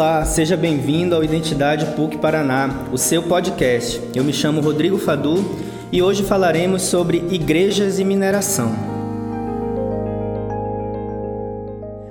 [0.00, 4.00] Olá, seja bem-vindo ao Identidade PUC Paraná, o seu podcast.
[4.14, 5.44] Eu me chamo Rodrigo Fadu
[5.92, 8.74] e hoje falaremos sobre igrejas e mineração.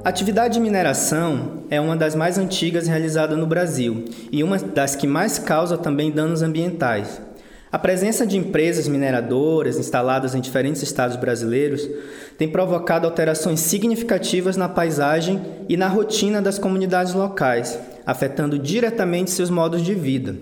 [0.06, 4.96] A atividade de mineração é uma das mais antigas realizada no Brasil e uma das
[4.96, 7.20] que mais causa também danos ambientais.
[7.72, 11.88] A presença de empresas mineradoras instaladas em diferentes estados brasileiros
[12.36, 19.52] tem provocado alterações significativas na paisagem e na rotina das comunidades locais, afetando diretamente seus
[19.52, 20.36] modos de vida.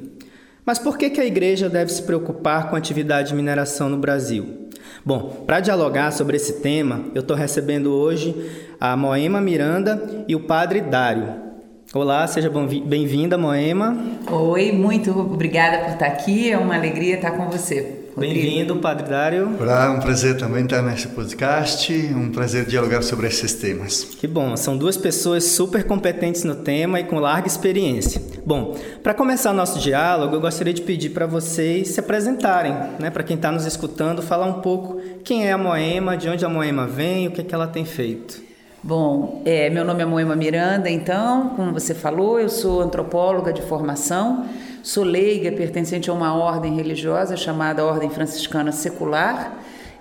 [0.65, 3.97] Mas por que, que a igreja deve se preocupar com a atividade de mineração no
[3.97, 4.69] Brasil?
[5.05, 8.35] Bom, para dialogar sobre esse tema, eu estou recebendo hoje
[8.79, 11.46] a Moema Miranda e o Padre Dário.
[11.93, 13.97] Olá, seja bem-vinda, Moema.
[14.29, 16.51] Oi, muito obrigada por estar aqui.
[16.51, 18.03] É uma alegria estar com você.
[18.17, 19.55] Bem-vindo, Padre Dário.
[19.57, 21.93] Olá, um prazer também estar nesse podcast.
[22.13, 24.03] Um prazer dialogar sobre esses temas.
[24.03, 28.21] Que bom, são duas pessoas super competentes no tema e com larga experiência.
[28.45, 33.09] Bom, para começar nosso diálogo, eu gostaria de pedir para vocês se apresentarem, né?
[33.09, 36.49] Para quem está nos escutando, falar um pouco quem é a Moema, de onde a
[36.49, 38.45] Moema vem, o que, é que ela tem feito.
[38.83, 43.61] Bom, é, meu nome é Moema Miranda, então, como você falou, eu sou antropóloga de
[43.63, 44.45] formação,
[44.83, 49.51] sou leiga pertencente a uma ordem religiosa chamada Ordem Franciscana Secular.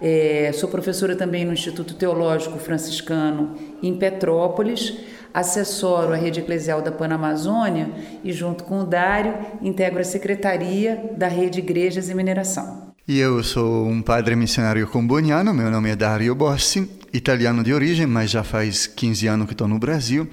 [0.01, 4.93] É, sou professora também no Instituto Teológico Franciscano em Petrópolis,
[5.33, 7.89] assessoro a rede eclesial da Panamazônia
[8.23, 12.86] e, junto com o Dário, integro a secretaria da Rede Igrejas e Mineração.
[13.09, 18.05] E eu sou um padre missionário comboniano, meu nome é Dario Bossi, italiano de origem,
[18.05, 20.29] mas já faz 15 anos que estou no Brasil.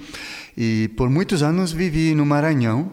[0.56, 2.90] E por muitos anos vivi no Maranhão.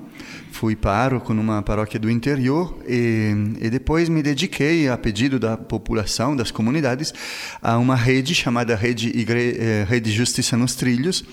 [0.52, 6.36] Fui pároco numa paróquia do interior e, e, depois me dediquei, a pedido da população,
[6.36, 7.14] das comunidades,
[7.62, 9.58] a uma rede chamada Rede, Igre...
[9.58, 11.24] Eh, rede Justiça nos Trilhos,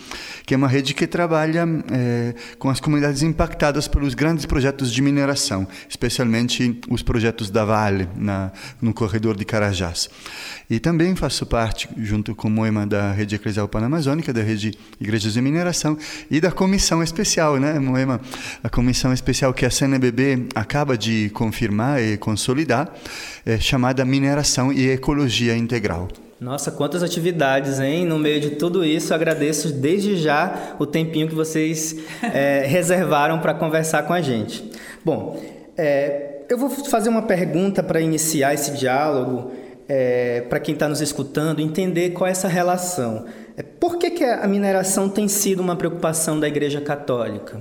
[0.47, 5.03] que é uma rede que trabalha é, com as comunidades impactadas pelos grandes projetos de
[5.03, 10.09] mineração, especialmente os projetos da Vale, na, no corredor de Carajás.
[10.71, 15.41] E também faço parte, junto com Moema, da Rede Eclesial Panamazônica, da Rede Igrejas de
[15.41, 15.97] Mineração
[16.31, 18.21] e da comissão especial, né, Moema?
[18.63, 22.93] A comissão especial que a CNBB acaba de confirmar e consolidar,
[23.45, 26.09] é chamada Mineração e Ecologia Integral.
[26.41, 28.05] Nossa, quantas atividades, hein?
[28.05, 33.55] No meio de tudo isso, agradeço desde já o tempinho que vocês é, reservaram para
[33.55, 34.71] conversar com a gente.
[35.05, 35.43] Bom,
[35.77, 39.51] é, eu vou fazer uma pergunta para iniciar esse diálogo
[39.89, 43.25] é, para quem está nos escutando, entender qual é essa relação.
[43.57, 47.61] É, por que, que a mineração tem sido uma preocupação da Igreja Católica?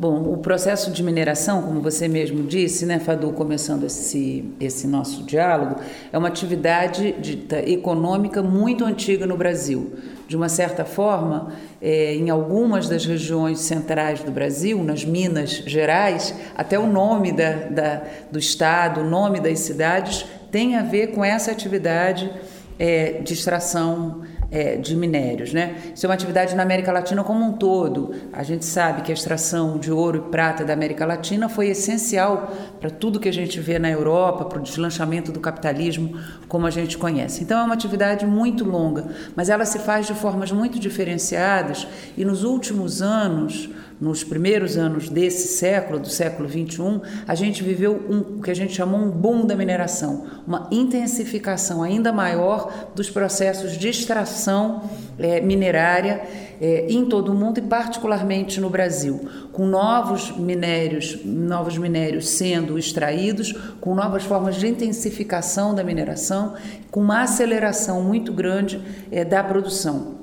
[0.00, 5.24] Bom, o processo de mineração, como você mesmo disse, né, Fadu, começando esse, esse nosso
[5.24, 5.76] diálogo,
[6.10, 9.92] é uma atividade de, econômica muito antiga no Brasil.
[10.26, 11.52] De uma certa forma,
[11.82, 17.52] é, em algumas das regiões centrais do Brasil, nas Minas Gerais, até o nome da,
[17.68, 18.02] da,
[18.32, 22.32] do estado, o nome das cidades tem a ver com essa atividade
[22.78, 25.52] é, de extração é, de minérios.
[25.52, 25.76] Né?
[25.94, 28.14] Isso é uma atividade na América Latina como um todo.
[28.32, 32.52] A gente sabe que a extração de ouro e prata da América Latina foi essencial
[32.80, 36.18] para tudo que a gente vê na Europa, para o deslançamento do capitalismo
[36.48, 37.42] como a gente conhece.
[37.42, 39.06] Então é uma atividade muito longa,
[39.36, 43.68] mas ela se faz de formas muito diferenciadas e nos últimos anos
[44.00, 48.54] nos primeiros anos desse século, do século 21, a gente viveu um, o que a
[48.54, 54.82] gente chamou um boom da mineração, uma intensificação ainda maior dos processos de extração
[55.18, 56.22] é, minerária
[56.60, 62.78] é, em todo o mundo e particularmente no Brasil, com novos minérios, novos minérios sendo
[62.78, 66.54] extraídos, com novas formas de intensificação da mineração,
[66.90, 70.20] com uma aceleração muito grande é, da produção.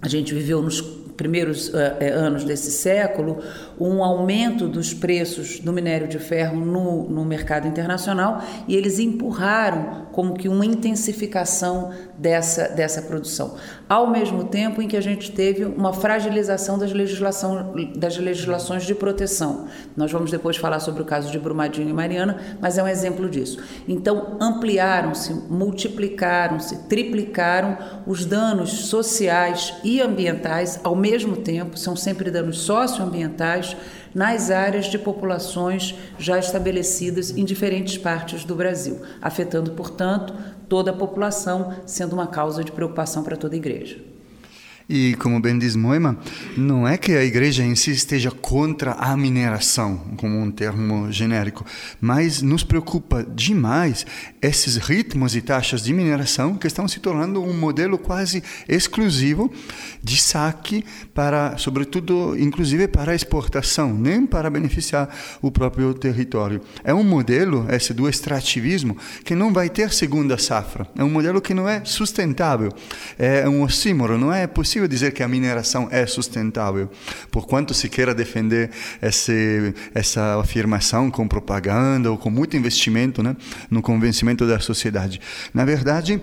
[0.00, 0.80] A gente viveu nos
[1.18, 3.42] primeiros uh, anos desse século,
[3.80, 10.08] um aumento dos preços do minério de ferro no, no mercado internacional e eles empurraram
[10.12, 13.54] como que uma intensificação dessa, dessa produção.
[13.88, 18.94] Ao mesmo tempo em que a gente teve uma fragilização das, legislação, das legislações de
[18.94, 19.66] proteção.
[19.96, 23.28] Nós vamos depois falar sobre o caso de Brumadinho e Mariana, mas é um exemplo
[23.28, 23.62] disso.
[23.86, 32.58] Então, ampliaram-se, multiplicaram-se, triplicaram os danos sociais e ambientais ao mesmo tempo, são sempre danos
[32.58, 33.67] socioambientais
[34.14, 40.34] nas áreas de populações já estabelecidas em diferentes partes do Brasil, afetando, portanto,
[40.68, 44.07] toda a população, sendo uma causa de preocupação para toda a igreja.
[44.90, 46.16] E como bem diz Moema,
[46.56, 51.62] não é que a igreja em si esteja contra a mineração, como um termo genérico,
[52.00, 54.06] mas nos preocupa demais
[54.40, 59.52] esses ritmos e taxas de mineração que estão se tornando um modelo quase exclusivo
[60.02, 60.82] de saque
[61.12, 66.62] para, sobretudo, inclusive para exportação, nem para beneficiar o próprio território.
[66.82, 70.88] É um modelo, esse do extrativismo, que não vai ter segunda safra.
[70.96, 72.72] É um modelo que não é sustentável.
[73.18, 76.88] É um oxímoro, não é possível possível dizer que a mineração é sustentável,
[77.30, 78.70] por quanto se queira defender
[79.02, 83.36] esse, essa afirmação com propaganda ou com muito investimento né,
[83.68, 85.20] no convencimento da sociedade.
[85.52, 86.22] Na verdade,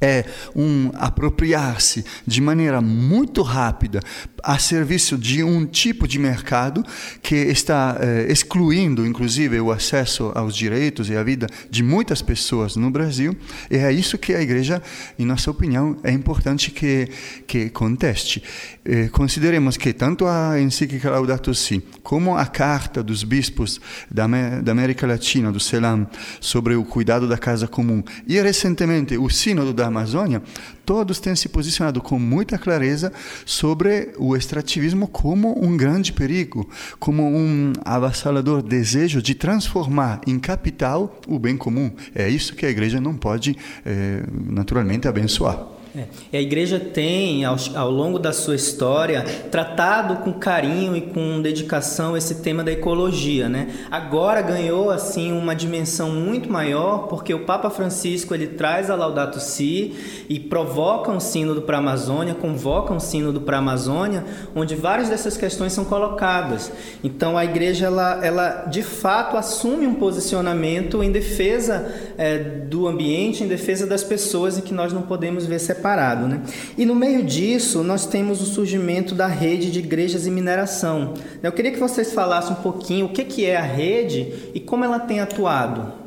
[0.00, 0.24] é
[0.54, 4.00] um apropriar-se de maneira muito rápida
[4.42, 6.84] a serviço de um tipo de mercado
[7.22, 12.74] que está eh, excluindo, inclusive, o acesso aos direitos e à vida de muitas pessoas
[12.74, 13.36] no Brasil.
[13.70, 14.82] E é isso que a Igreja,
[15.18, 17.08] em nossa opinião, é importante que,
[17.46, 18.42] que conteste.
[18.84, 23.80] Eh, consideremos que tanto a encíclica Laudato Si como a carta dos bispos
[24.10, 26.06] da, da América Latina, do CELAM,
[26.40, 30.42] sobre o cuidado da casa comum, e recentemente o Sínodo da Amazônia,
[30.84, 33.12] todos têm se posicionado com muita clareza
[33.46, 36.68] sobre o extrativismo como um grande perigo,
[36.98, 41.90] como um avassalador desejo de transformar em capital o bem comum.
[42.14, 45.81] É isso que a igreja não pode, é, naturalmente, abençoar.
[45.94, 46.04] É.
[46.32, 51.42] E a igreja tem, ao, ao, longo da sua história, tratado com carinho e com
[51.42, 53.46] dedicação esse tema da ecologia.
[53.46, 53.68] Né?
[53.90, 59.38] Agora ganhou assim uma dimensão muito maior, porque o Papa Francisco ele traz a Laudato
[59.38, 59.94] Si
[60.30, 64.24] e provoca um sínodo para a Amazônia, convoca um sínodo para a Amazônia,
[64.54, 66.72] onde várias dessas questões são colocadas.
[67.04, 73.44] Então a igreja ela, ela de fato assume um posicionamento em defesa é, do ambiente,
[73.44, 76.28] em defesa das pessoas e que nós não podemos ver separado separado.
[76.28, 76.40] Né?
[76.78, 81.14] E no meio disso, nós temos o surgimento da rede de igrejas e mineração.
[81.42, 85.00] Eu queria que vocês falassem um pouquinho o que é a rede e como ela
[85.00, 86.01] tem atuado.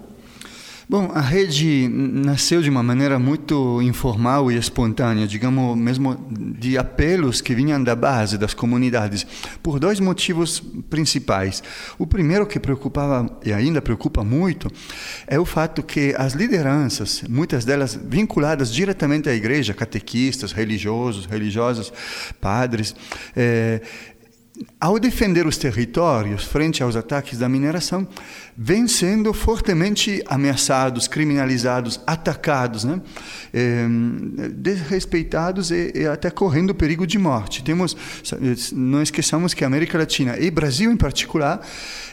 [0.87, 7.41] Bom, a rede nasceu de uma maneira muito informal e espontânea, digamos mesmo de apelos
[7.41, 9.25] que vinham da base das comunidades,
[9.63, 11.63] por dois motivos principais.
[11.97, 14.69] O primeiro que preocupava e ainda preocupa muito
[15.25, 21.91] é o fato que as lideranças, muitas delas vinculadas diretamente à igreja, catequistas, religiosos, religiosas,
[22.39, 22.95] padres,
[23.35, 23.81] é,
[24.79, 28.07] ao defender os territórios frente aos ataques da mineração,
[28.57, 33.01] vêm sendo fortemente ameaçados, criminalizados, atacados, né?
[33.53, 33.85] é,
[34.53, 37.63] desrespeitados e, e, até correndo perigo de morte.
[37.63, 37.97] Temos,
[38.73, 41.61] não esqueçamos que a América Latina e Brasil em particular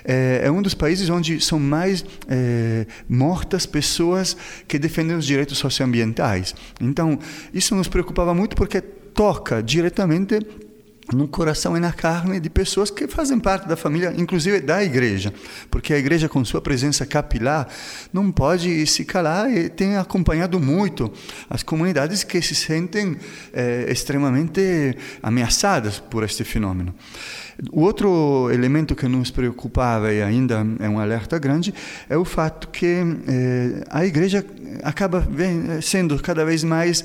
[0.04, 4.36] é, é um dos países onde são mais é, mortas pessoas
[4.66, 6.54] que defendem os direitos socioambientais.
[6.80, 7.18] Então,
[7.54, 10.40] isso nos preocupava muito porque toca diretamente
[11.12, 15.32] no coração e na carne de pessoas que fazem parte da família, inclusive da igreja,
[15.70, 17.68] porque a igreja com sua presença capilar
[18.12, 21.12] não pode se calar e tem acompanhado muito
[21.50, 23.16] as comunidades que se sentem
[23.52, 26.94] é, extremamente ameaçadas por este fenômeno.
[27.70, 31.72] O outro elemento que nos preocupava e ainda é um alerta grande
[32.08, 32.86] é o fato que
[33.28, 34.44] eh, a igreja
[34.82, 35.24] acaba
[35.80, 37.04] sendo cada vez mais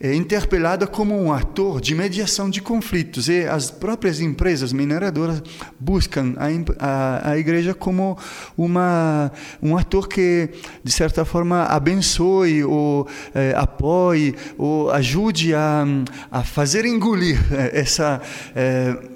[0.00, 3.28] eh, interpelada como um ator de mediação de conflitos.
[3.28, 5.42] E as próprias empresas mineradoras
[5.78, 6.46] buscam a,
[6.78, 8.16] a, a igreja como
[8.56, 10.48] uma, um ator que,
[10.82, 15.84] de certa forma, abençoe ou eh, apoie ou ajude a,
[16.30, 17.38] a fazer engolir
[17.74, 18.22] essa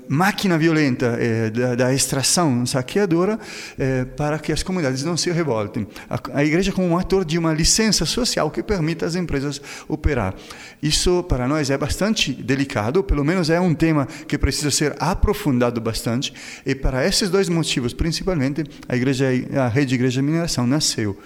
[0.08, 3.38] máquina violenta eh, da, da, extração saqueadora
[3.78, 5.86] eh, para que as comunidades não se revoltem.
[6.08, 10.34] A, a, igreja como um ator de uma licença social que permita às empresas operar.
[10.82, 15.80] Isso para nós é bastante delicado, pelo menos é um tema que precisa ser aprofundado
[15.80, 16.32] bastante
[16.66, 21.18] e para esses dois motivos, principalmente, a igreja a rede Igreja Mineração nasceu.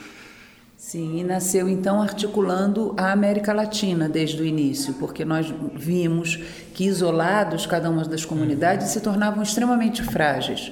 [0.76, 6.38] Sim, e nasceu então articulando a América Latina desde o início, porque nós vimos
[6.74, 10.70] que isolados cada uma das comunidades se tornavam extremamente frágeis.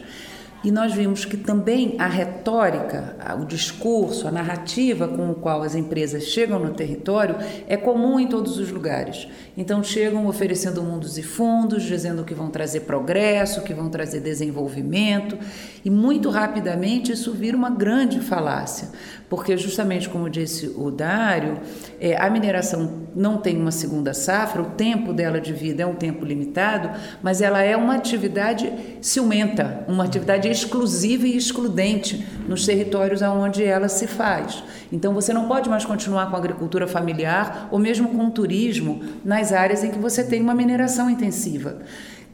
[0.64, 5.74] E nós vimos que também a retórica, o discurso, a narrativa com o qual as
[5.74, 7.36] empresas chegam no território
[7.68, 9.28] é comum em todos os lugares.
[9.58, 15.38] Então chegam oferecendo mundos e fundos, dizendo que vão trazer progresso, que vão trazer desenvolvimento,
[15.84, 18.88] e muito rapidamente isso vira uma grande falácia,
[19.28, 21.60] porque justamente como disse o Dário,
[22.00, 25.94] é, a mineração não tem uma segunda safra, o tempo dela de vida é um
[25.94, 26.90] tempo limitado,
[27.22, 33.88] mas ela é uma atividade ciumenta, uma atividade exclusiva e excludente nos territórios aonde ela
[33.88, 34.62] se faz.
[34.92, 39.02] Então você não pode mais continuar com a agricultura familiar ou mesmo com o turismo
[39.24, 41.78] nas áreas em que você tem uma mineração intensiva.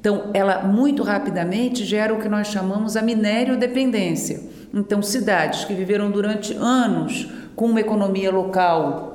[0.00, 4.40] Então, ela muito rapidamente gera o que nós chamamos a minério dependência.
[4.72, 9.09] Então, cidades que viveram durante anos com uma economia local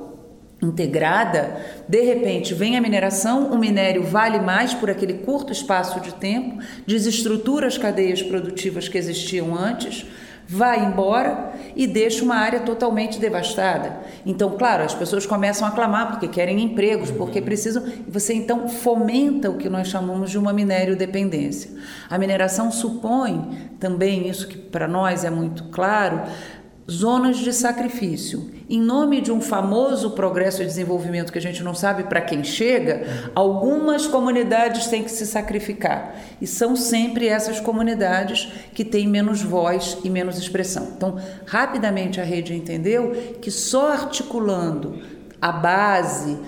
[0.60, 6.14] integrada, de repente vem a mineração, o minério vale mais por aquele curto espaço de
[6.14, 10.06] tempo, desestrutura as cadeias produtivas que existiam antes,
[10.48, 13.98] vai embora e deixa uma área totalmente devastada.
[14.24, 17.82] Então, claro, as pessoas começam a clamar porque querem empregos, porque precisam.
[18.06, 21.70] Você então fomenta o que nós chamamos de uma minério dependência.
[22.08, 26.22] A mineração supõe também isso que para nós é muito claro,
[26.90, 28.50] zonas de sacrifício.
[28.68, 32.44] Em nome de um famoso progresso e desenvolvimento que a gente não sabe para quem
[32.44, 36.14] chega, algumas comunidades têm que se sacrificar.
[36.40, 40.92] E são sempre essas comunidades que têm menos voz e menos expressão.
[40.96, 45.00] Então, rapidamente a rede entendeu que só articulando
[45.40, 46.38] a base,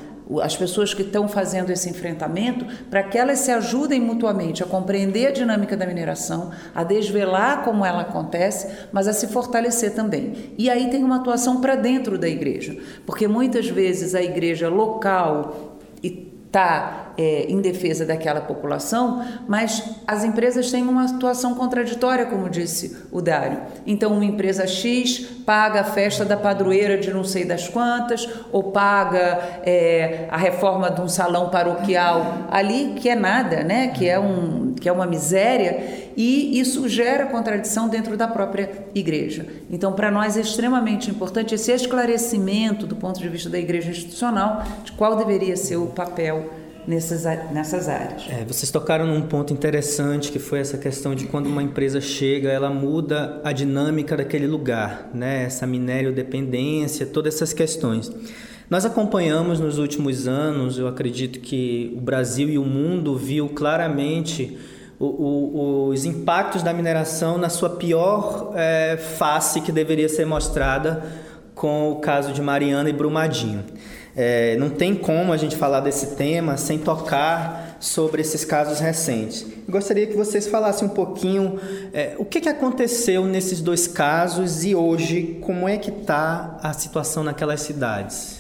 [0.42, 5.28] as pessoas que estão fazendo esse enfrentamento, para que elas se ajudem mutuamente a compreender
[5.28, 10.52] a dinâmica da mineração, a desvelar como ela acontece, mas a se fortalecer também.
[10.58, 15.78] E aí tem uma atuação para dentro da igreja, porque muitas vezes a igreja local
[16.02, 22.96] está é, em defesa daquela população, mas as empresas têm uma situação contraditória, como disse
[23.10, 23.60] o Dário.
[23.84, 28.70] Então, uma empresa X paga a festa da padroeira de não sei das quantas, ou
[28.70, 33.88] paga é, a reforma de um salão paroquial ali, que é nada, né?
[33.88, 39.44] que, é um, que é uma miséria, e isso gera contradição dentro da própria igreja.
[39.68, 44.62] Então, para nós é extremamente importante esse esclarecimento do ponto de vista da igreja institucional
[44.84, 46.48] de qual deveria ser o papel
[46.88, 48.24] nessas, nessas áreas.
[48.30, 52.48] É, vocês tocaram num ponto interessante que foi essa questão de quando uma empresa chega,
[52.48, 55.44] ela muda a dinâmica daquele lugar, né?
[55.44, 58.10] Essa minério dependência, todas essas questões.
[58.70, 64.56] Nós acompanhamos nos últimos anos, eu acredito que o Brasil e o mundo viu claramente
[64.98, 71.04] o, o, os impactos da mineração na sua pior é, face que deveria ser mostrada
[71.54, 73.62] com o caso de Mariana e Brumadinho.
[74.20, 79.42] É, não tem como a gente falar desse tema sem tocar sobre esses casos recentes.
[79.42, 81.60] Eu gostaria que vocês falassem um pouquinho
[81.92, 86.72] é, o que, que aconteceu nesses dois casos e hoje como é que está a
[86.72, 88.37] situação naquelas cidades.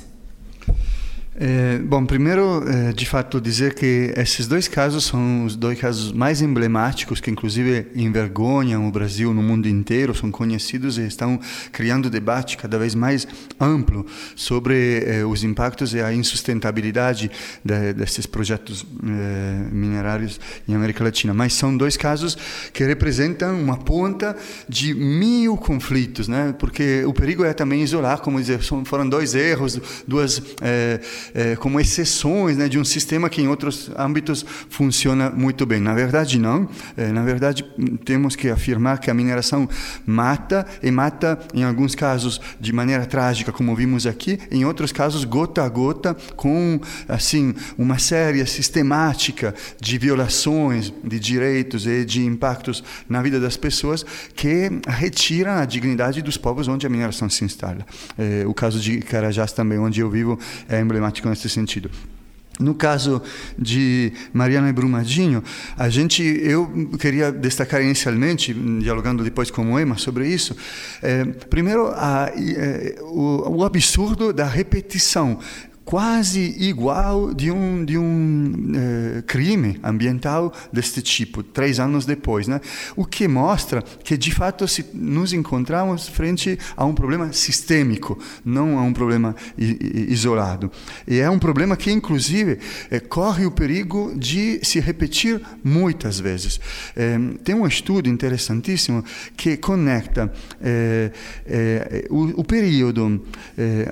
[1.40, 6.10] É, bom, primeiro, é, de fato, dizer que esses dois casos são os dois casos
[6.10, 11.38] mais emblemáticos que, inclusive, envergonham o Brasil no mundo inteiro, são conhecidos e estão
[11.70, 13.24] criando debate cada vez mais
[13.60, 14.04] amplo
[14.34, 17.30] sobre é, os impactos e a insustentabilidade
[17.64, 18.84] de, desses projetos
[19.70, 21.32] minerários em América Latina.
[21.32, 22.36] Mas são dois casos
[22.72, 24.36] que representam uma ponta
[24.68, 26.52] de mil conflitos, né?
[26.58, 30.42] Porque o perigo é também isolar, como dizer, foram dois erros, duas
[31.34, 35.80] é, como exceções né, de um sistema que em outros âmbitos funciona muito bem.
[35.80, 36.68] Na verdade, não.
[36.96, 37.64] É, na verdade,
[38.04, 39.68] temos que afirmar que a mineração
[40.06, 45.24] mata, e mata, em alguns casos, de maneira trágica, como vimos aqui, em outros casos,
[45.24, 52.82] gota a gota, com assim uma série sistemática de violações de direitos e de impactos
[53.08, 54.04] na vida das pessoas
[54.34, 57.84] que retiram a dignidade dos povos onde a mineração se instala.
[58.16, 61.90] É, o caso de Carajás também, onde eu vivo, é emblemático nesse sentido.
[62.58, 63.22] No caso
[63.56, 65.44] de Mariana Brumadinho,
[65.76, 70.56] a gente, eu queria destacar inicialmente, dialogando depois com o Ema sobre isso,
[71.00, 75.38] é, primeiro a, é, o, o absurdo da repetição
[75.88, 82.46] quase igual de um, de um eh, crime ambiental deste tipo, três anos depois.
[82.46, 82.60] Né?
[82.94, 88.78] O que mostra que, de fato, se nos encontramos frente a um problema sistêmico, não
[88.78, 90.70] a um problema isolado.
[91.06, 92.58] E é um problema que, inclusive,
[92.90, 96.60] eh, corre o perigo de se repetir muitas vezes.
[96.94, 99.02] Eh, tem um estudo interessantíssimo
[99.34, 100.30] que conecta
[102.10, 103.24] o, o, período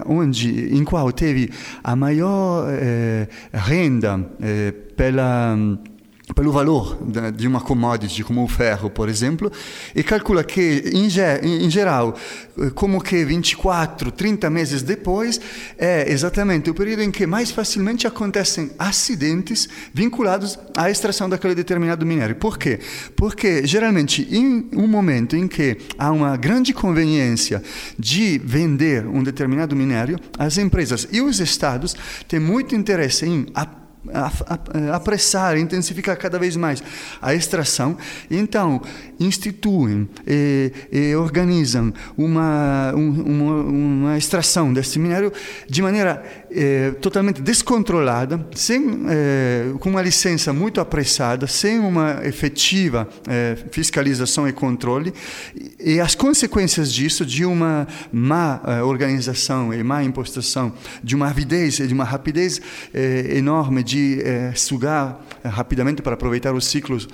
[0.05, 1.51] onde, em qual teve
[1.87, 5.57] a maior eh, renda eh, pela
[6.37, 6.99] pelo valor
[7.35, 9.51] de uma commodity como o ferro, por exemplo,
[9.95, 11.09] e calcula que, em,
[11.71, 12.15] geral,
[12.75, 15.41] como que 24, 30 meses depois,
[15.79, 22.05] é exatamente o período em que mais facilmente acontecem acidentes vinculados à extração daquele determinado
[22.05, 22.37] minério.
[22.37, 22.81] Por quê?
[23.17, 27.63] Porque, geralmente, em um momento em que há uma grande conveniência
[27.99, 31.97] de vender um determinado minério, as empresas e os estados
[32.29, 33.47] têm muito interesse em
[34.93, 36.83] apressar, intensificar cada vez mais
[37.21, 37.97] a extração.
[38.31, 38.81] Então,
[39.19, 45.33] instituem e, e organizam uma, uma, uma, extração desse minério
[45.69, 53.09] de maneira eh, totalmente descontrolada, sem, eh, com uma licença muito apressada, sem uma efetiva
[53.29, 55.13] eh, fiscalização e controle.
[55.79, 60.73] E as consequências disso, de uma má organização e má impostação,
[61.03, 62.61] de uma avidez e de uma rapidez
[63.35, 63.96] enorme de
[64.55, 67.09] sugar rapidamente para aproveitar os ciclos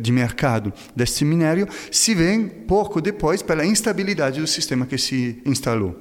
[0.00, 5.98] de mercado desse minério, se vê pouco depois pela instabilidade do sistema que se instalou.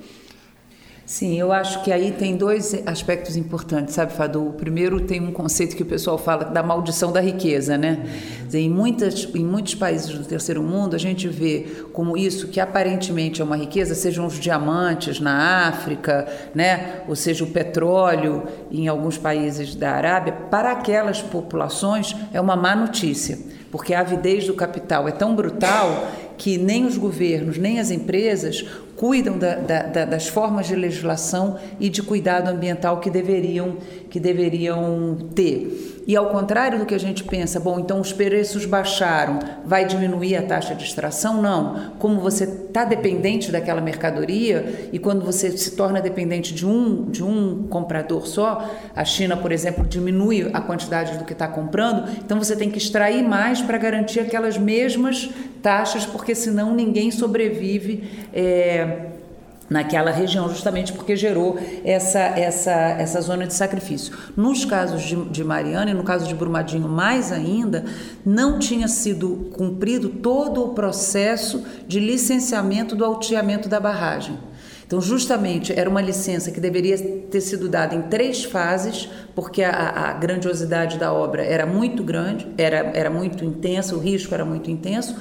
[1.09, 4.49] Sim, eu acho que aí tem dois aspectos importantes, sabe, Fadu?
[4.49, 8.05] O primeiro tem um conceito que o pessoal fala da maldição da riqueza, né?
[8.53, 13.41] Em, muitas, em muitos países do terceiro mundo, a gente vê como isso, que aparentemente
[13.41, 17.01] é uma riqueza, sejam os diamantes na África, né?
[17.07, 22.75] ou seja, o petróleo em alguns países da Arábia, para aquelas populações é uma má
[22.75, 23.39] notícia,
[23.71, 26.07] porque a avidez do capital é tão brutal
[26.39, 28.65] que nem os governos, nem as empresas
[28.95, 33.75] cuidam da, da, da, das formas de legislação e de cuidado ambiental que deveriam,
[34.09, 35.98] que deveriam ter.
[36.09, 40.37] E ao contrário do que a gente pensa, bom, então os preços baixaram, vai diminuir
[40.37, 41.39] a taxa de extração?
[41.39, 41.91] Não.
[41.99, 47.23] Como você está dependente daquela mercadoria e quando você se torna dependente de um, de
[47.23, 52.39] um comprador só, a China, por exemplo, diminui a quantidade do que está comprando, então
[52.39, 55.29] você tem que extrair mais para garantir aquelas mesmas
[55.61, 58.09] taxas, porque senão ninguém sobrevive.
[58.33, 59.18] É,
[59.69, 64.13] naquela região, justamente porque gerou essa, essa, essa zona de sacrifício.
[64.35, 67.85] Nos casos de, de Mariana e no caso de Brumadinho mais ainda,
[68.25, 74.37] não tinha sido cumprido todo o processo de licenciamento do alteamento da barragem.
[74.89, 76.97] Então, justamente, era uma licença que deveria
[77.29, 82.47] ter sido dada em três fases, porque a, a grandiosidade da obra era muito grande,
[82.57, 85.15] era, era muito intensa, o risco era muito intenso,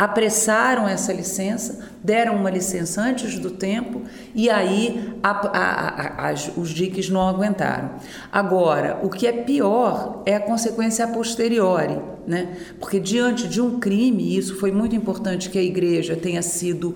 [0.00, 4.00] apressaram essa licença, deram uma licença antes do tempo
[4.34, 7.90] e aí a, a, a, os diques não aguentaram.
[8.32, 12.56] Agora, o que é pior é a consequência a posteriori, né?
[12.80, 16.94] porque diante de um crime, e isso foi muito importante que a igreja tenha sido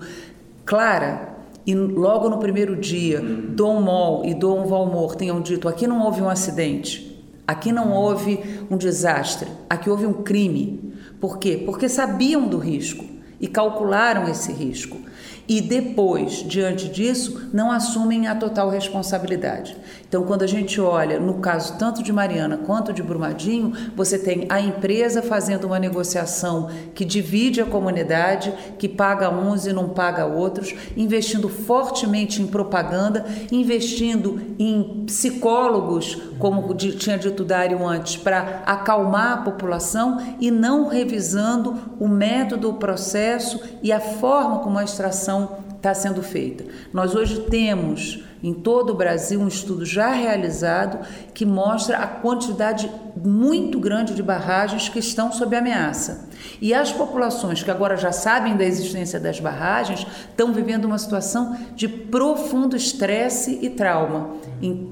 [0.65, 6.03] clara e logo no primeiro dia, Dom Mol e Dom Valmor tenham dito: aqui não
[6.03, 10.94] houve um acidente, aqui não houve um desastre, aqui houve um crime.
[11.25, 11.59] Por quê?
[11.65, 13.03] Porque sabiam do risco
[13.41, 14.99] e calcularam esse risco
[15.47, 19.75] e depois, diante disso, não assumem a total responsabilidade.
[20.15, 24.45] Então, quando a gente olha no caso tanto de Mariana quanto de Brumadinho, você tem
[24.47, 30.25] a empresa fazendo uma negociação que divide a comunidade, que paga uns e não paga
[30.25, 39.33] outros, investindo fortemente em propaganda, investindo em psicólogos, como tinha dito Dário antes, para acalmar
[39.33, 45.57] a população e não revisando o método, o processo e a forma como a extração
[45.75, 46.63] está sendo feita.
[46.93, 52.91] Nós hoje temos em todo o Brasil um estudo já realizado que mostra a quantidade
[53.15, 56.27] muito grande de barragens que estão sob ameaça.
[56.61, 61.57] E as populações que agora já sabem da existência das barragens estão vivendo uma situação
[61.75, 64.35] de profundo estresse e trauma,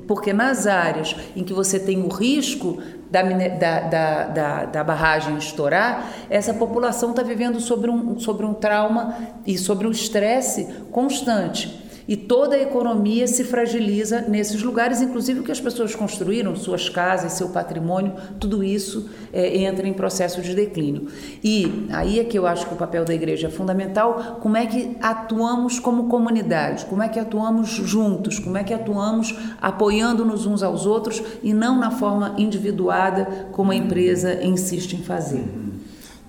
[0.07, 2.79] porque nas áreas em que você tem o risco
[3.11, 3.79] da, da,
[4.25, 9.87] da, da, barragem estourar, essa população está vivendo sobre um, sobre um trauma e sobre
[9.87, 11.82] um estresse constante
[12.13, 16.87] e toda a economia se fragiliza nesses lugares, inclusive o que as pessoas construíram, suas
[16.87, 21.07] casas, seu patrimônio, tudo isso é, entra em processo de declínio.
[21.43, 24.67] E aí é que eu acho que o papel da igreja é fundamental, como é
[24.67, 30.61] que atuamos como comunidade, como é que atuamos juntos, como é que atuamos apoiando-nos uns
[30.61, 35.72] aos outros e não na forma individuada como a empresa insiste em fazer.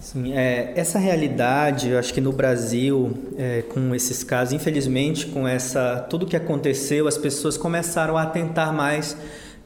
[0.04, 5.48] Sim, é, essa realidade, eu acho que no Brasil, é, com esses casos, infelizmente, com
[5.48, 9.16] essa tudo que aconteceu, as pessoas começaram a atentar mais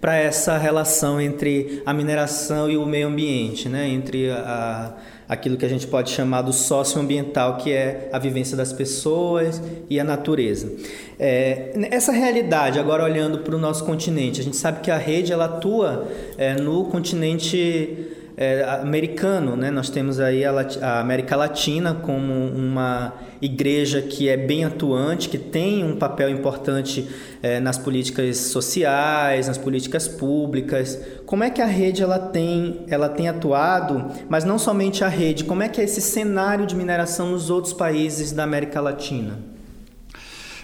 [0.01, 3.89] para essa relação entre a mineração e o meio ambiente, né?
[3.89, 4.95] entre a,
[5.29, 9.99] aquilo que a gente pode chamar do socioambiental, que é a vivência das pessoas e
[9.99, 10.73] a natureza.
[11.19, 15.33] É, essa realidade, agora olhando para o nosso continente, a gente sabe que a rede
[15.33, 16.07] ela atua
[16.39, 19.69] é, no continente é, americano, né?
[19.69, 25.37] Nós temos aí a, a, América Latina como uma igreja que é bem atuante, que
[25.37, 27.09] tem um papel importante
[27.43, 31.01] é, nas políticas sociais, nas políticas públicas.
[31.27, 35.43] Como é que a rede ela tem, ela tem atuado, mas não somente a rede,
[35.43, 39.58] como é que é esse cenário de mineração nos outros países da América Latina?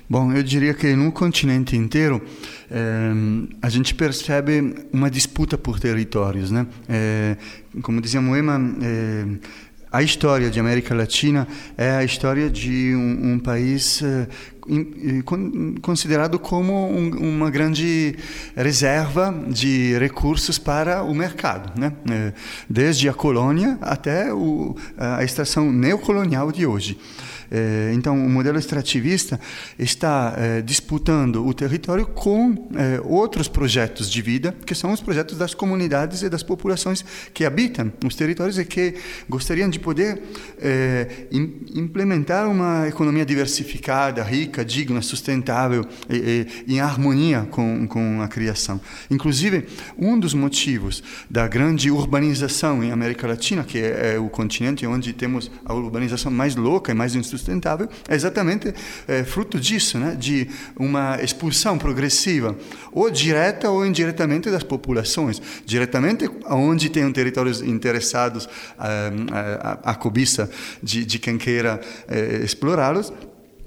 [0.08, 2.20] Bom, eu diria que no continente inteiro
[2.70, 3.12] eh,
[3.62, 6.66] a gente percebe uma disputa por territórios, né?
[6.86, 7.36] Eh,
[7.80, 9.24] como dizia Moema, eh,
[9.90, 14.02] a história de América Latina é a história de um, um país
[15.24, 18.14] con, considerado como um, uma grande
[18.54, 21.92] reserva de recursos para o mercado, né?
[22.68, 26.98] Desde a colônia até o, a extração neocolonial de hoje.
[27.54, 29.38] Eh, então, o modelo extrativista
[29.78, 35.38] está eh, disputando o território com eh, outros projetos de vida, que são os projetos
[35.38, 38.94] das comunidades e das populações que habitam os territórios e que
[39.28, 40.20] gostariam de poder
[41.72, 48.80] implementar uma economia diversificada, rica, digna, sustentável, e, em harmonia com, com a criação.
[49.10, 54.86] Inclusive, um dos motivos da grande urbanização em América Latina, que é, é o continente
[54.86, 57.14] onde temos a urbanização mais louca e mais
[57.44, 58.74] sustentável é exatamente
[59.06, 60.16] é, fruto disso, né?
[60.18, 62.56] de uma expulsão progressiva,
[62.90, 65.40] ou direta ou indiretamente das populações.
[65.66, 69.10] Diretamente, onde tem territórios interessados à,
[69.84, 70.50] à, à cobiça
[70.82, 73.12] de, de quem queira é, explorá-los,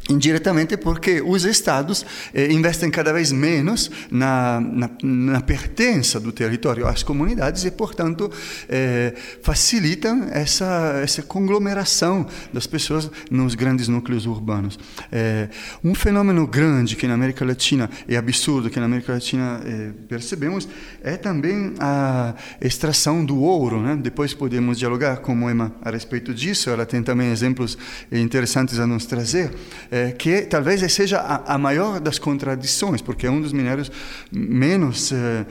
[0.09, 6.87] indiretamente porque os estados eh, investem cada vez menos na, na, na, pertença do território
[6.87, 8.31] às comunidades e, portanto,
[8.69, 14.79] eh, facilitam essa, essa conglomeração das pessoas nos grandes núcleos urbanos.
[15.11, 15.49] Eh,
[15.83, 20.67] um fenômeno grande que na América Latina é absurdo que na América Latina eh, percebemos
[21.03, 23.81] é também a extração do ouro.
[23.81, 23.97] Né?
[24.01, 26.69] Depois podemos dialogar com Moema a respeito disso.
[26.69, 27.77] Ela tem também exemplos
[28.11, 29.51] interessantes a nos trazer
[29.91, 33.91] é, que talvez seja a, a, maior das contradições, porque é um dos minérios
[34.31, 35.45] menos é,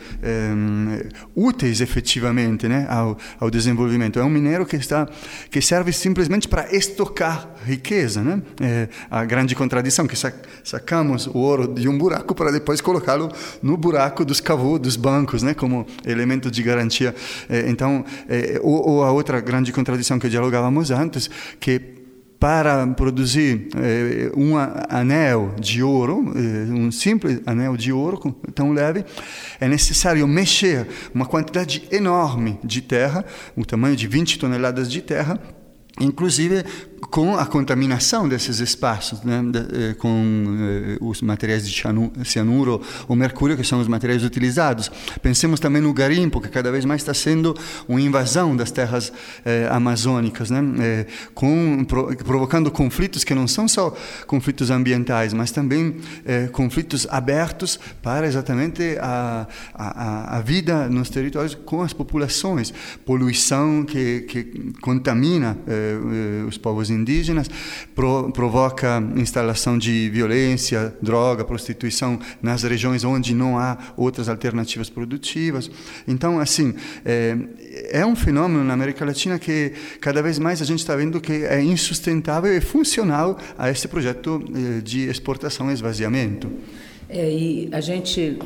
[1.34, 4.18] úteis efetivamente né, ao, ao, desenvolvimento.
[4.18, 5.08] É um minério que está
[5.50, 8.42] que serve simplesmente para estocar riqueza, né?
[9.10, 10.16] A grande contradição que
[10.62, 13.30] sacamos o ouro de um buraco para depois colocá-lo
[13.62, 17.14] no buraco dos cavos dos bancos, né, como elemento de garantia.
[17.66, 18.04] Então,
[18.62, 21.95] ou, ou a outra grande contradição que dialogávamos antes, que
[22.38, 24.56] para produzir eh, um
[24.88, 28.18] anel de ouro, eh, um simples anel de ouro
[28.54, 29.04] tão leve,
[29.58, 33.24] é necessário mexer uma quantidade enorme de terra,
[33.56, 35.40] o tamanho de 20 toneladas de terra,
[35.98, 36.62] inclusive
[37.10, 39.42] com a contaminação desses espaços, né,
[39.72, 41.82] eh, com eh, os materiais de
[42.24, 44.90] cianuro ou mercúrio, que são os materiais utilizados.
[45.20, 47.56] Pensemos também no garimpo, que cada vez mais está sendo
[47.88, 49.12] uma invasão das terras
[49.44, 53.94] eh, amazônicas, né, com, pro, provocando conflitos que não são só
[54.26, 55.96] conflitos ambientais, mas também
[56.52, 62.72] conflitos abertos para exatamente a, a, a, vida nos territórios com as populações.
[63.04, 65.56] Poluição que, que contamina
[66.46, 67.48] os povos povos indígenas,
[67.94, 75.70] pro, provoca instalação de violência, droga, prostituição nas regiões onde não há outras alternativas produtivas.
[76.08, 77.36] Então, assim, é,
[77.90, 81.44] é um fenômeno na América Latina que cada vez mais a gente está vendo que
[81.44, 86.50] é insustentável e funcional a esse projeto eh, de exportação e esvaziamento.
[87.08, 88.36] É, e a gente,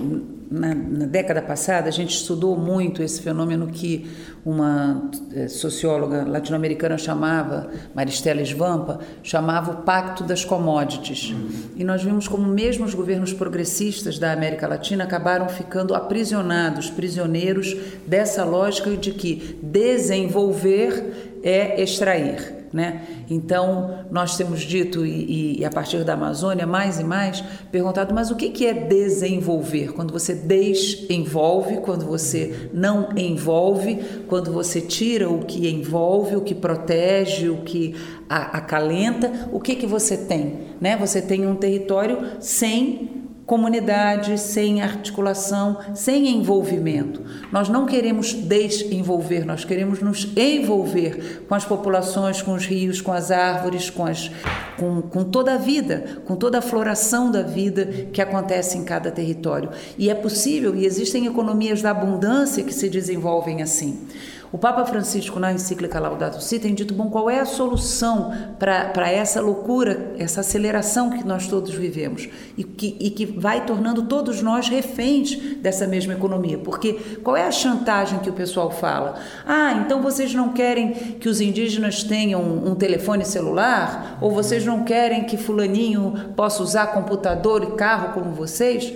[0.51, 4.07] na, na, década passada, a gente estudou muito esse fenômeno que
[4.45, 11.35] uma é, socióloga latino-americana chamava, Maristela Svampa, chamava o Pacto das Commodities.
[11.75, 17.75] E nós vimos como mesmo os governos progressistas da América Latina acabaram ficando aprisionados, prisioneiros
[18.07, 22.60] dessa lógica de que desenvolver é extrair.
[22.73, 23.25] Né?
[23.29, 28.31] Então, nós temos dito, e, e, a partir da Amazônia, mais e mais, perguntado, mas
[28.31, 29.93] o que, que é desenvolver?
[29.93, 33.97] Quando você desenvolve, quando você não envolve,
[34.29, 37.97] quando você tira o que envolve, o que protege, o que
[38.29, 40.69] acalenta, o que, que você tem?
[40.81, 40.97] Né?
[40.97, 47.21] Você tem um território sem comunidade, sem articulação, sem envolvimento.
[47.51, 53.13] Nós não queremos desenvolver, nós queremos nos envolver com as populações, com os rios, com
[53.13, 54.31] as árvores, com, as,
[54.79, 59.11] com, com toda a vida, com toda a floração da vida que acontece em cada
[59.11, 59.71] território.
[59.99, 64.07] E é possível, e existem economias da abundância que se desenvolvem assim.
[64.53, 69.09] O Papa Francisco, na encíclica Laudato Si, tem dito, bom, qual é a solução para
[69.09, 74.43] essa loucura, essa aceleração que nós todos vivemos e que, e que vai tornando todos
[74.43, 76.59] nós reféns dessa mesma economia.
[76.59, 79.21] Porque qual é a chantagem que o pessoal fala?
[79.47, 84.19] Ah, então vocês não querem que os indígenas tenham um telefone celular?
[84.21, 88.93] Ou vocês não querem que fulaninho possa usar computador e carro como vocês?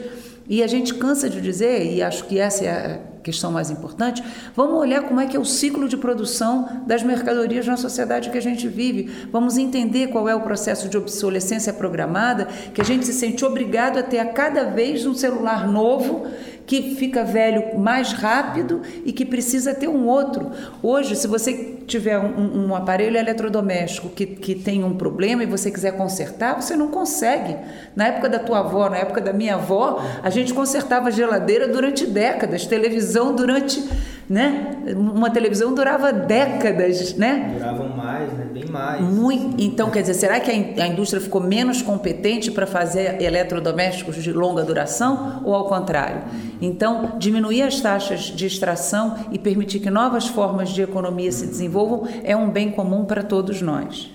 [0.48, 4.22] E a gente cansa de dizer, e acho que essa é a questão mais importante,
[4.54, 8.38] vamos olhar como é que é o ciclo de produção das mercadorias na sociedade que
[8.38, 9.28] a gente vive.
[9.32, 13.98] Vamos entender qual é o processo de obsolescência programada, que a gente se sente obrigado
[13.98, 16.26] a ter a cada vez um celular novo
[16.66, 20.50] que fica velho mais rápido e que precisa ter um outro.
[20.82, 25.70] Hoje, se você tiver um, um, aparelho eletrodoméstico que, que tem um problema e você
[25.70, 27.56] quiser consertar, você não consegue.
[27.94, 32.06] Na época da tua avó, na época da minha avó, a gente consertava geladeira durante
[32.06, 33.82] décadas, televisão durante
[34.28, 34.76] né?
[34.96, 37.52] Uma televisão durava décadas, né?
[37.54, 38.46] Duravam mais, né?
[38.52, 39.02] Bem mais.
[39.02, 39.62] Muito.
[39.62, 44.62] Então, quer dizer, será que a indústria ficou menos competente para fazer eletrodomésticos de longa
[44.62, 46.22] duração ou ao contrário?
[46.60, 52.08] Então, diminuir as taxas de extração e permitir que novas formas de economia se desenvolvam
[52.22, 54.13] é um bem comum para todos nós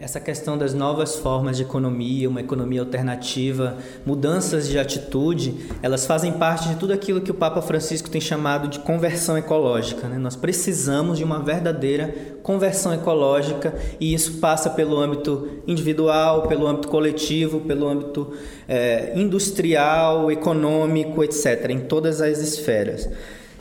[0.00, 6.32] essa questão das novas formas de economia, uma economia alternativa, mudanças de atitude, elas fazem
[6.32, 10.08] parte de tudo aquilo que o Papa Francisco tem chamado de conversão ecológica.
[10.08, 10.16] Né?
[10.16, 16.88] Nós precisamos de uma verdadeira conversão ecológica e isso passa pelo âmbito individual, pelo âmbito
[16.88, 18.32] coletivo, pelo âmbito
[18.66, 23.06] é, industrial, econômico, etc., em todas as esferas.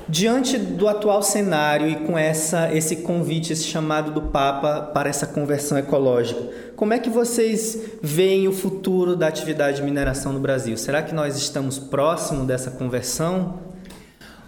[0.10, 5.28] Diante do atual cenário e com essa, esse convite, esse chamado do Papa para essa
[5.28, 6.42] conversão ecológica,
[6.76, 10.76] como é que vocês veem o futuro da atividade de mineração no Brasil?
[10.78, 13.60] Será que nós estamos próximo dessa conversão?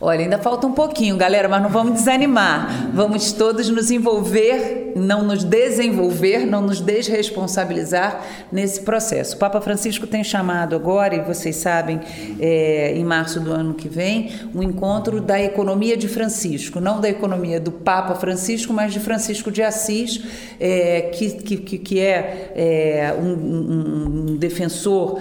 [0.03, 2.89] Olha, ainda falta um pouquinho, galera, mas não vamos desanimar.
[2.91, 8.19] Vamos todos nos envolver, não nos desenvolver, não nos desresponsabilizar
[8.51, 9.35] nesse processo.
[9.35, 12.01] O Papa Francisco tem chamado agora, e vocês sabem,
[12.39, 17.07] é, em março do ano que vem, um encontro da economia de Francisco, não da
[17.07, 20.23] economia do Papa Francisco, mas de Francisco de Assis,
[20.59, 25.19] é, que, que, que é, é um, um, um defensor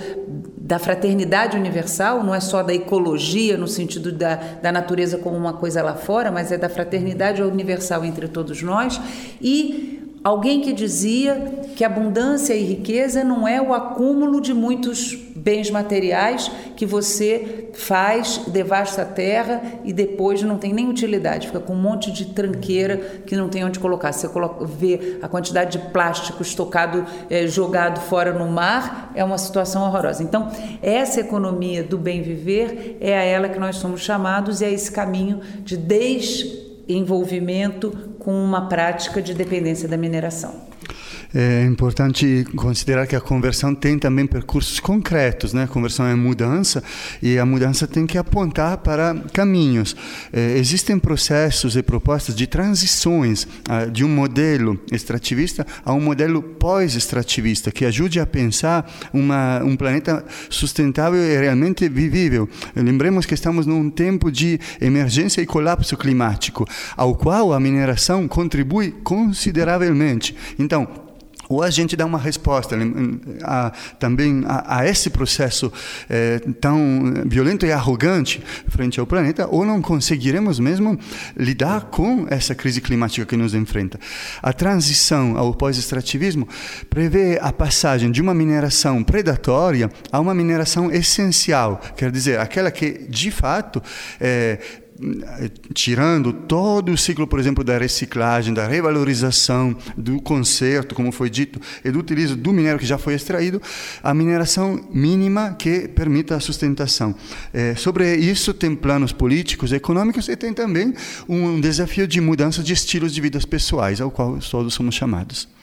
[0.70, 5.52] da fraternidade universal, não é só da ecologia no sentido da, da natureza como uma
[5.52, 9.00] coisa lá fora, mas é da fraternidade universal entre todos nós
[9.42, 15.70] e Alguém que dizia que abundância e riqueza não é o acúmulo de muitos bens
[15.70, 21.72] materiais que você faz, devasta a terra e depois não tem nem utilidade, fica com
[21.72, 24.12] um monte de tranqueira que não tem onde colocar.
[24.12, 29.38] Você coloca, vê a quantidade de plástico estocado, é, jogado fora no mar, é uma
[29.38, 30.22] situação horrorosa.
[30.22, 30.50] Então,
[30.82, 34.92] essa economia do bem viver é a ela que nós somos chamados e é esse
[34.92, 40.69] caminho de desenvolvimento com uma prática de dependência da mineração.
[41.32, 45.62] É importante considerar que a conversão tem também percursos concretos, né?
[45.62, 46.82] A conversão é mudança
[47.22, 49.94] e a mudança tem que apontar para caminhos.
[50.32, 56.42] É, existem processos e propostas de transições ah, de um modelo extrativista a um modelo
[56.42, 62.48] pós-extrativista que ajude a pensar uma, um planeta sustentável e realmente vivível.
[62.74, 66.66] Lembremos que estamos num tempo de emergência e colapso climático,
[66.96, 70.34] ao qual a mineração contribui consideravelmente.
[70.58, 70.88] Então,
[71.50, 72.76] ou a gente dá uma resposta
[73.42, 75.70] a, também a, a, esse processo
[76.08, 80.96] é, tão violento e arrogante frente ao planeta, ou não conseguiremos mesmo
[81.36, 83.98] lidar com essa crise climática que nos enfrenta.
[84.40, 86.48] A transição ao pós-extrativismo
[86.88, 93.06] prevê a passagem de uma mineração predatória a uma mineração essencial, quer dizer, aquela que
[93.08, 93.82] de fato
[94.20, 94.60] é,
[95.74, 101.60] tirando todo o ciclo, por exemplo, da reciclagem, da revalorização, do conserto, como foi dito,
[101.84, 103.60] e do utilizo do minério que já foi extraído,
[104.02, 107.14] a mineração mínima que permita a sustentação.
[107.52, 110.94] É, sobre isso, tem planos políticos, econômicos e tem também
[111.28, 115.59] um desafio de mudança de estilos de vidas pessoais, ao qual todos somos chamados.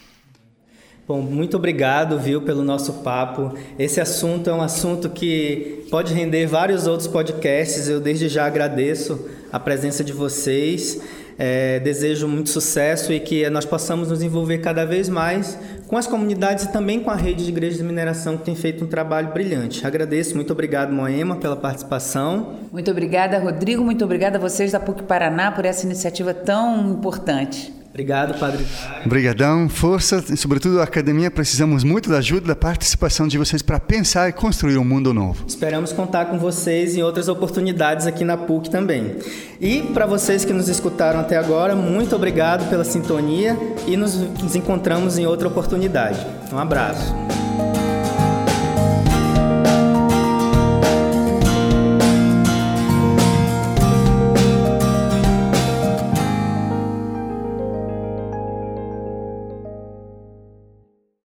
[1.08, 3.54] Bom, muito obrigado, viu, pelo nosso papo.
[3.80, 7.88] Esse assunto é um assunto que pode render vários outros podcasts.
[7.88, 11.00] Eu desde já agradeço a presença de vocês.
[11.40, 16.08] É, desejo muito sucesso e que nós possamos nos envolver cada vez mais com as
[16.08, 19.32] comunidades e também com a rede de igrejas de mineração que tem feito um trabalho
[19.32, 19.88] brilhante.
[19.88, 22.56] Agradeço, muito obrigado, Moema, pela participação.
[22.70, 23.82] Muito obrigada, Rodrigo.
[23.82, 27.77] Muito obrigada a vocês da PUC Paraná por essa iniciativa tão importante.
[27.98, 28.64] Obrigado, Padre.
[29.04, 31.32] Obrigadão, força e, sobretudo, a academia.
[31.32, 35.44] Precisamos muito da ajuda, da participação de vocês para pensar e construir um mundo novo.
[35.48, 39.16] Esperamos contar com vocês em outras oportunidades aqui na PUC também.
[39.60, 43.58] E para vocês que nos escutaram até agora, muito obrigado pela sintonia
[43.88, 46.24] e nos, nos encontramos em outra oportunidade.
[46.54, 47.16] Um abraço.